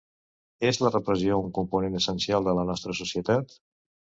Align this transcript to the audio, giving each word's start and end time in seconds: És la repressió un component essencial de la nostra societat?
És 0.69 0.79
la 0.83 0.91
repressió 0.95 1.37
un 1.41 1.53
component 1.57 1.99
essencial 2.01 2.49
de 2.51 2.59
la 2.61 2.67
nostra 2.71 2.99
societat? 3.03 3.55